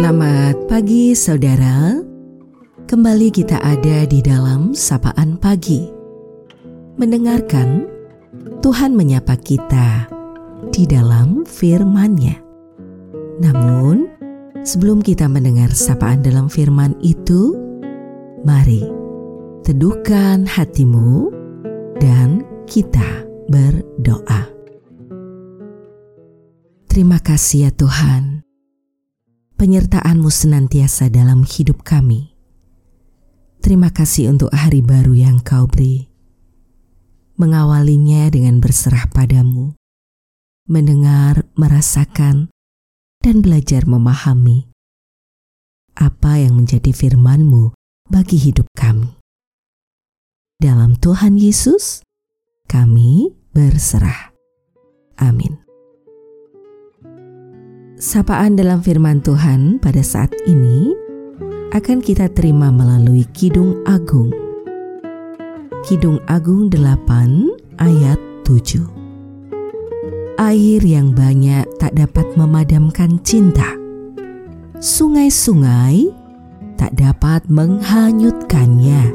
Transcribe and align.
Selamat 0.00 0.56
pagi 0.64 1.12
saudara. 1.12 1.92
Kembali 2.88 3.28
kita 3.28 3.60
ada 3.60 4.08
di 4.08 4.24
dalam 4.24 4.72
sapaan 4.72 5.36
pagi. 5.36 5.92
Mendengarkan 6.96 7.84
Tuhan 8.64 8.96
menyapa 8.96 9.36
kita 9.36 10.08
di 10.72 10.88
dalam 10.88 11.44
firman-Nya. 11.44 12.32
Namun, 13.44 14.08
sebelum 14.64 15.04
kita 15.04 15.28
mendengar 15.28 15.68
sapaan 15.76 16.24
dalam 16.24 16.48
firman 16.48 16.96
itu, 17.04 17.60
mari 18.40 18.80
teduhkan 19.68 20.48
hatimu 20.48 21.28
dan 22.00 22.40
kita 22.64 23.28
berdoa. 23.52 24.48
Terima 26.88 27.20
kasih 27.20 27.68
ya 27.68 27.70
Tuhan 27.76 28.39
penyertaan-Mu 29.60 30.32
senantiasa 30.32 31.12
dalam 31.12 31.44
hidup 31.44 31.84
kami. 31.84 32.32
Terima 33.60 33.92
kasih 33.92 34.32
untuk 34.32 34.48
hari 34.56 34.80
baru 34.80 35.12
yang 35.12 35.36
Kau 35.44 35.68
beri. 35.68 36.08
Mengawalinya 37.36 38.32
dengan 38.32 38.56
berserah 38.64 39.04
padamu, 39.12 39.76
mendengar, 40.64 41.44
merasakan, 41.60 42.48
dan 43.20 43.44
belajar 43.44 43.84
memahami 43.84 44.72
apa 45.92 46.40
yang 46.40 46.56
menjadi 46.56 46.96
firman-Mu 46.96 47.76
bagi 48.08 48.40
hidup 48.40 48.64
kami. 48.72 49.12
Dalam 50.56 50.96
Tuhan 50.96 51.36
Yesus, 51.36 52.00
kami 52.64 53.36
berserah. 53.52 54.32
Amin. 55.20 55.69
Sapaan 58.00 58.56
dalam 58.56 58.80
firman 58.80 59.20
Tuhan 59.20 59.76
pada 59.76 60.00
saat 60.00 60.32
ini 60.48 60.96
akan 61.76 62.00
kita 62.00 62.32
terima 62.32 62.72
melalui 62.72 63.28
Kidung 63.36 63.76
Agung. 63.84 64.32
Kidung 65.84 66.16
Agung 66.24 66.72
8 66.72 67.76
ayat 67.76 68.16
7. 68.48 70.40
Air 70.40 70.80
yang 70.80 71.12
banyak 71.12 71.68
tak 71.76 71.92
dapat 71.92 72.24
memadamkan 72.40 73.20
cinta. 73.20 73.68
Sungai-sungai 74.80 76.08
tak 76.80 76.96
dapat 76.96 77.44
menghanyutkannya. 77.52 79.12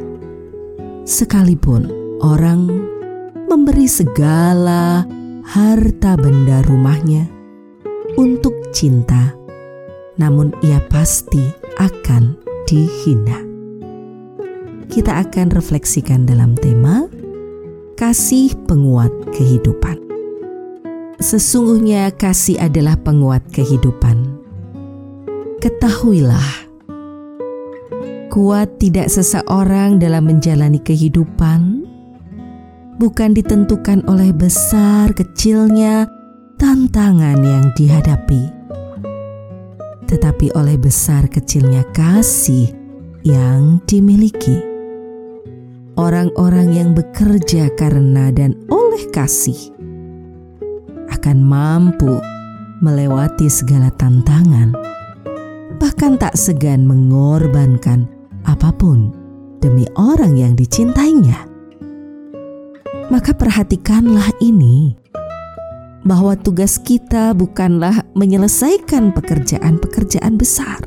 Sekalipun 1.10 1.90
orang 2.22 2.70
memberi 3.50 3.90
segala 3.90 5.10
harta 5.42 6.14
benda 6.22 6.62
rumahnya 6.62 7.35
untuk 8.16 8.56
cinta, 8.72 9.36
namun 10.16 10.56
ia 10.64 10.80
pasti 10.88 11.44
akan 11.80 12.36
dihina. 12.68 13.40
Kita 14.88 15.20
akan 15.20 15.52
refleksikan 15.52 16.24
dalam 16.24 16.56
tema 16.56 17.08
kasih 18.00 18.56
penguat 18.68 19.12
kehidupan. 19.36 20.00
Sesungguhnya 21.20 22.12
kasih 22.16 22.60
adalah 22.60 23.00
penguat 23.00 23.44
kehidupan. 23.52 24.36
Ketahuilah, 25.64 26.68
kuat 28.32 28.80
tidak 28.80 29.08
seseorang 29.08 29.98
dalam 30.00 30.28
menjalani 30.28 30.80
kehidupan 30.80 31.88
bukan 33.00 33.36
ditentukan 33.36 34.04
oleh 34.08 34.32
besar 34.32 35.12
kecilnya 35.12 36.08
tantangan 36.56 37.40
yang 37.44 37.66
dihadapi, 37.76 38.48
tetapi 40.08 40.56
oleh 40.56 40.80
besar 40.80 41.28
kecilnya 41.28 41.84
kasih 41.92 42.72
yang 43.28 43.84
dimiliki. 43.84 44.64
Orang-orang 45.96 46.76
yang 46.76 46.90
bekerja 46.92 47.72
karena 47.80 48.28
dan 48.32 48.56
oleh 48.68 49.08
kasih 49.16 49.72
akan 51.12 51.38
mampu 51.40 52.20
melewati 52.84 53.48
segala 53.48 53.88
tantangan, 53.96 54.76
bahkan 55.80 56.20
tak 56.20 56.36
segan 56.36 56.84
mengorbankan 56.84 58.12
apa 58.44 58.76
pun 58.76 59.16
demi 59.64 59.88
orang 59.96 60.36
yang 60.36 60.54
dicintainya. 60.56 61.48
Maka 63.08 63.32
perhatikanlah 63.38 64.36
ini 64.44 65.05
bahwa 66.06 66.38
tugas 66.38 66.78
kita 66.78 67.34
bukanlah 67.34 68.06
menyelesaikan 68.14 69.10
pekerjaan-pekerjaan 69.18 70.38
besar, 70.38 70.86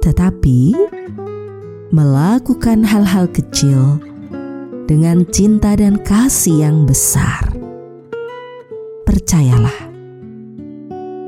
tetapi 0.00 0.72
melakukan 1.92 2.88
hal-hal 2.88 3.28
kecil 3.28 4.00
dengan 4.88 5.28
cinta 5.28 5.76
dan 5.76 6.00
kasih 6.00 6.64
yang 6.64 6.88
besar. 6.88 7.52
Percayalah, 9.04 9.92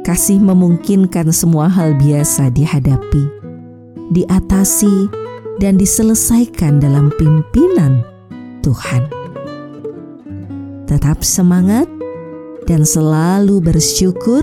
kasih 0.01 0.41
memungkinkan 0.41 1.29
semua 1.37 1.69
hal 1.69 1.93
biasa 2.01 2.49
dihadapi, 2.49 3.25
diatasi, 4.17 5.13
dan 5.61 5.77
diselesaikan 5.77 6.81
dalam 6.81 7.13
pimpinan 7.21 8.01
Tuhan 8.65 9.20
tetap 10.91 11.23
semangat 11.23 11.87
dan 12.67 12.83
selalu 12.83 13.63
bersyukur. 13.63 14.43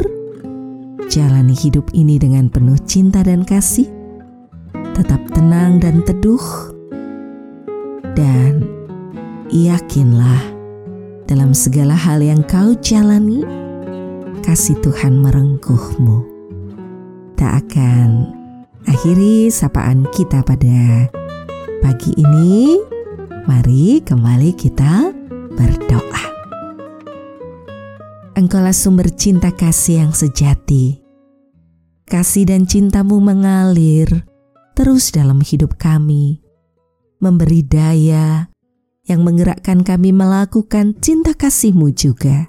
Jalani 1.12 1.52
hidup 1.52 1.92
ini 1.92 2.16
dengan 2.16 2.48
penuh 2.48 2.80
cinta 2.88 3.20
dan 3.20 3.44
kasih. 3.44 3.92
Tetap 4.96 5.20
tenang 5.36 5.84
dan 5.84 6.02
teduh, 6.08 6.72
dan 8.16 8.64
yakinlah 9.52 10.42
dalam 11.28 11.52
segala 11.52 11.94
hal 11.94 12.24
yang 12.24 12.42
kau 12.48 12.74
jalani, 12.80 13.44
kasih 14.42 14.80
Tuhan 14.80 15.20
merengkuhmu. 15.20 16.24
Tak 17.38 17.68
akan 17.68 18.10
akhiri 18.88 19.52
sapaan 19.52 20.08
kita 20.16 20.42
pada 20.48 21.12
pagi 21.84 22.16
ini. 22.16 22.80
Mari 23.46 24.02
kembali 24.04 24.52
kita 24.58 25.14
berdoa. 25.56 26.37
Engkaulah 28.48 28.72
sumber 28.72 29.12
cinta 29.12 29.52
kasih 29.52 30.08
yang 30.08 30.16
sejati. 30.16 31.04
Kasih 32.08 32.48
dan 32.48 32.64
cintamu 32.64 33.20
mengalir 33.20 34.24
terus 34.72 35.12
dalam 35.12 35.44
hidup 35.44 35.76
kami, 35.76 36.40
memberi 37.20 37.60
daya 37.68 38.48
yang 39.04 39.28
menggerakkan 39.28 39.84
kami 39.84 40.16
melakukan 40.16 40.96
cinta 41.04 41.36
kasihmu 41.36 41.92
juga. 41.92 42.48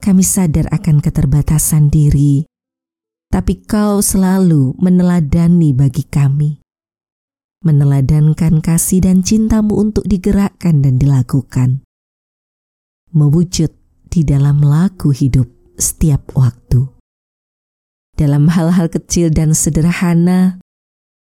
Kami 0.00 0.24
sadar 0.24 0.72
akan 0.72 1.04
keterbatasan 1.04 1.92
diri, 1.92 2.48
tapi 3.28 3.60
kau 3.68 4.00
selalu 4.00 4.72
meneladani 4.80 5.76
bagi 5.76 6.08
kami. 6.08 6.64
Meneladankan 7.60 8.64
kasih 8.64 9.04
dan 9.04 9.20
cintamu 9.20 9.76
untuk 9.76 10.08
digerakkan 10.08 10.80
dan 10.80 10.96
dilakukan. 10.96 11.84
Mewujud 13.12 13.81
di 14.12 14.28
dalam 14.28 14.60
laku 14.60 15.08
hidup 15.08 15.48
setiap 15.80 16.36
waktu. 16.36 16.84
Dalam 18.12 18.52
hal-hal 18.52 18.92
kecil 18.92 19.32
dan 19.32 19.56
sederhana, 19.56 20.60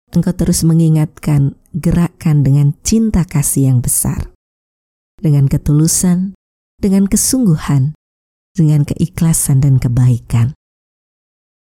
engkau 0.09 0.33
terus 0.33 0.65
mengingatkan 0.65 1.53
gerakan 1.77 2.41
dengan 2.41 2.73
cinta 2.81 3.21
kasih 3.21 3.69
yang 3.69 3.79
besar. 3.85 4.33
Dengan 5.21 5.45
ketulusan, 5.45 6.33
dengan 6.81 7.05
kesungguhan, 7.05 7.93
dengan 8.57 8.81
keikhlasan 8.89 9.61
dan 9.61 9.77
kebaikan. 9.77 10.57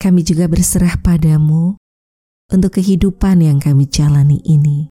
Kami 0.01 0.25
juga 0.25 0.49
berserah 0.49 0.97
padamu 0.97 1.77
untuk 2.49 2.81
kehidupan 2.81 3.45
yang 3.45 3.61
kami 3.61 3.85
jalani 3.85 4.41
ini. 4.49 4.89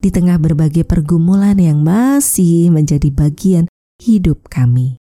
Di 0.00 0.08
tengah 0.08 0.38
berbagai 0.40 0.86
pergumulan 0.86 1.58
yang 1.58 1.82
masih 1.84 2.72
menjadi 2.72 3.10
bagian 3.12 3.68
hidup 4.00 4.48
kami. 4.48 4.96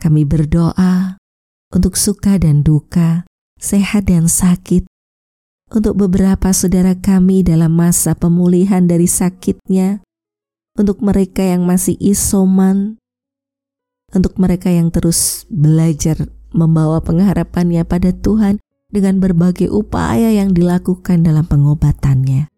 Kami 0.00 0.24
berdoa 0.24 1.20
untuk 1.70 1.94
suka 2.00 2.40
dan 2.40 2.64
duka, 2.64 3.28
sehat 3.60 4.08
dan 4.08 4.26
sakit, 4.26 4.88
untuk 5.70 5.94
beberapa 6.00 6.50
saudara 6.50 6.98
kami 6.98 7.46
dalam 7.46 7.70
masa 7.70 8.16
pemulihan 8.18 8.88
dari 8.88 9.06
sakitnya, 9.06 10.02
untuk 10.74 11.04
mereka 11.04 11.44
yang 11.44 11.68
masih 11.68 11.94
isoman, 12.00 12.98
untuk 14.10 14.34
mereka 14.40 14.72
yang 14.72 14.90
terus 14.90 15.46
belajar 15.46 16.26
membawa 16.50 16.98
pengharapannya 16.98 17.86
pada 17.86 18.10
Tuhan 18.10 18.58
dengan 18.90 19.22
berbagai 19.22 19.70
upaya 19.70 20.34
yang 20.34 20.50
dilakukan 20.50 21.22
dalam 21.22 21.46
pengobatannya. 21.46 22.50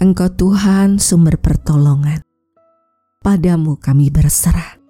Engkau 0.00 0.32
Tuhan 0.32 0.96
sumber 0.96 1.36
pertolongan. 1.36 2.24
Padamu 3.22 3.78
kami 3.78 4.10
berserah 4.10 4.82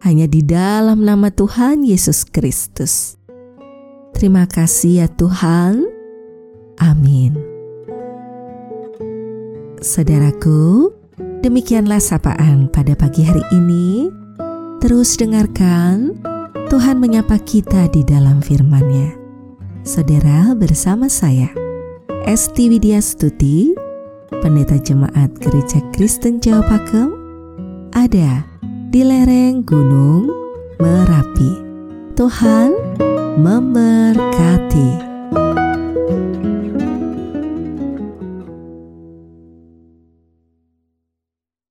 hanya 0.00 0.24
di 0.24 0.40
dalam 0.40 1.04
nama 1.04 1.28
Tuhan 1.28 1.84
Yesus 1.84 2.24
Kristus. 2.24 3.20
Terima 4.16 4.48
kasih 4.48 5.04
ya 5.04 5.08
Tuhan. 5.12 5.84
Amin. 6.80 7.36
Saudaraku, 9.84 10.88
demikianlah 11.44 12.00
sapaan 12.00 12.72
pada 12.72 12.96
pagi 12.96 13.20
hari 13.28 13.44
ini. 13.52 14.08
Terus 14.80 15.20
dengarkan 15.20 16.16
Tuhan 16.72 16.96
menyapa 16.96 17.36
kita 17.36 17.92
di 17.92 18.00
dalam 18.00 18.40
firman-Nya. 18.40 19.12
Saudara 19.84 20.56
bersama 20.56 21.12
saya, 21.12 21.52
Esti 22.24 22.72
Widya 22.72 23.04
Stuti, 23.04 23.76
Pendeta 24.40 24.80
Jemaat 24.80 25.36
Gereja 25.36 25.84
Kristen 25.92 26.40
Jawa 26.40 26.64
Pakem, 26.64 27.17
ada 27.98 28.46
di 28.94 29.02
lereng 29.02 29.66
Gunung 29.66 30.30
Merapi. 30.78 31.50
Tuhan 32.14 32.70
memberkati. 33.42 34.90